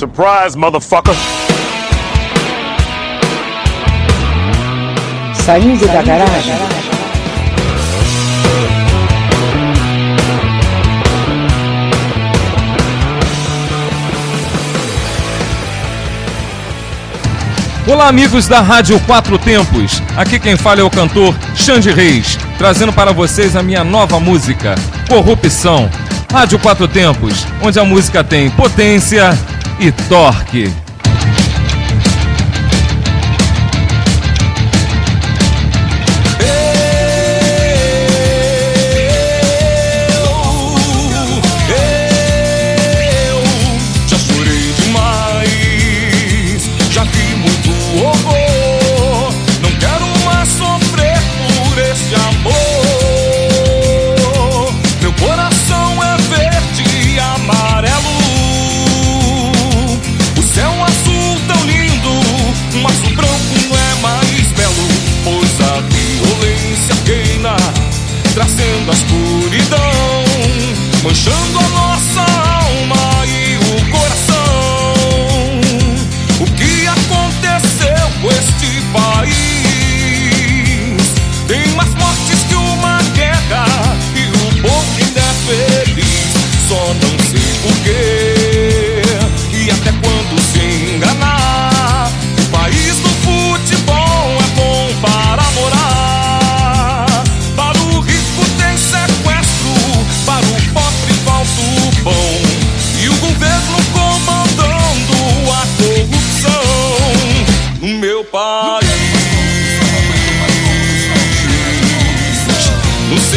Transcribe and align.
Surprise, 0.00 0.56
motherfucker! 0.56 1.14
Saindo 5.34 5.86
da 5.88 6.00
garagem. 6.00 6.54
Olá, 17.86 18.08
amigos 18.08 18.48
da 18.48 18.62
Rádio 18.62 18.98
Quatro 19.00 19.38
Tempos. 19.38 20.02
Aqui 20.16 20.40
quem 20.40 20.56
fala 20.56 20.80
é 20.80 20.82
o 20.82 20.88
cantor 20.88 21.36
Xande 21.54 21.90
Reis, 21.90 22.38
trazendo 22.56 22.90
para 22.94 23.12
vocês 23.12 23.54
a 23.54 23.62
minha 23.62 23.84
nova 23.84 24.18
música, 24.18 24.76
Corrupção. 25.10 25.90
Rádio 26.32 26.58
Quatro 26.58 26.88
Tempos, 26.88 27.46
onde 27.60 27.78
a 27.78 27.84
música 27.84 28.24
tem 28.24 28.48
potência 28.48 29.36
e 29.80 29.90
torque. 29.92 30.89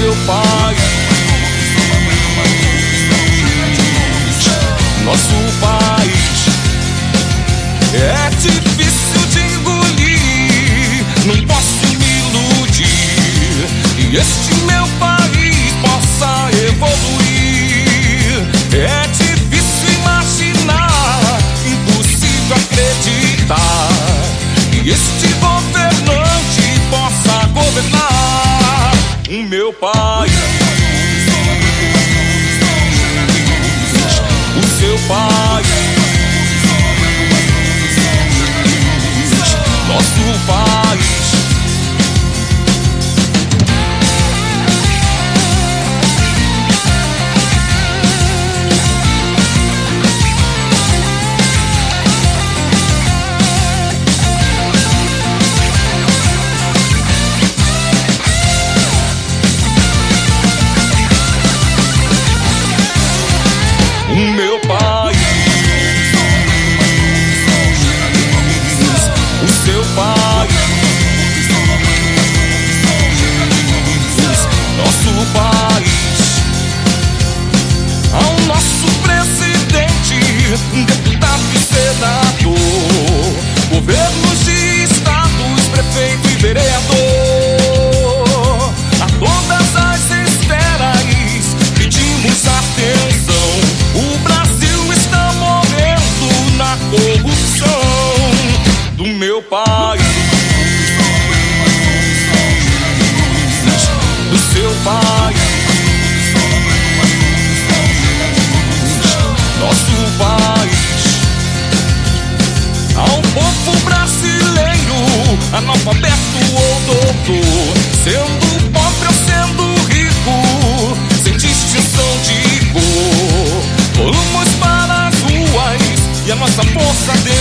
Seu 0.00 0.16
país. 0.26 0.80
Nosso 5.04 5.40
país 5.60 6.38
é 7.92 8.30
difícil 8.30 9.22
de 9.30 9.40
engolir. 9.56 11.04
Não 11.26 11.36
posso 11.46 11.86
me 11.98 12.08
iludir. 12.18 13.68
E 13.98 14.16
este 14.16 14.54
meu 14.64 14.86
país 14.98 15.74
possa 15.82 16.48
evoluir. 16.66 18.38
É 18.72 19.06
difícil 19.06 19.90
imaginar, 20.00 21.40
impossível 21.66 22.56
acreditar. 22.56 23.90
Que 24.70 24.80
este 24.88 25.19
deputado 80.50 81.44
e 81.54 81.58
senador, 81.60 82.58
governos 83.70 84.44
de 84.44 84.82
estados, 84.82 85.68
prefeito 85.70 86.28
e 86.28 86.34
vereador, 86.42 86.74
a 89.00 89.06
todas 89.20 89.76
as 89.76 90.10
esferas 90.10 91.54
pedimos 91.78 92.48
atenção. 92.48 93.60
O 93.94 94.18
Brasil 94.24 94.92
está 94.92 95.32
morrendo 95.34 96.56
na 96.56 96.76
corrupção 96.90 97.80
do 98.96 99.06
meu 99.06 99.40
país. 99.42 100.02
Do 104.30 104.38
seu 104.52 104.70
país. 104.84 105.09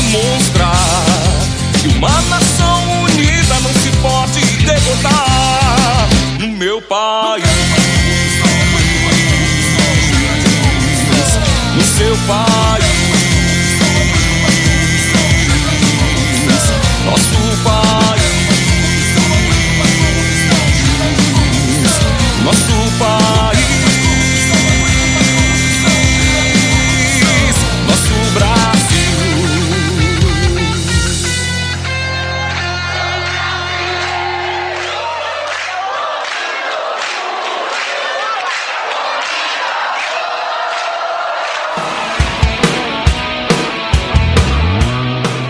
Demonstrar 0.09 0.75
que 1.79 1.87
uma 1.97 2.21
nação 2.23 3.03
unida 3.03 3.59
não 3.61 3.73
se 3.73 3.91
pode 4.01 4.41
derrotar 4.65 6.09
no 6.39 6.47
meu 6.47 6.81
país. 6.81 7.43
No 11.75 11.83
seu 11.83 12.17
país. 12.27 12.58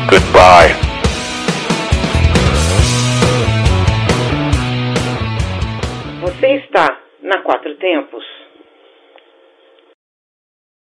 Goodbye. 0.09 0.73
Você 6.21 6.47
está 6.55 6.99
na 7.21 7.43
Quatro 7.43 7.75
Tempos. 7.75 8.38